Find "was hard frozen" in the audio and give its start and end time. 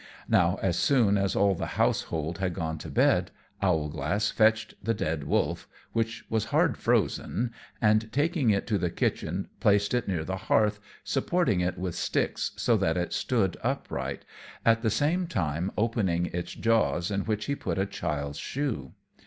6.27-7.51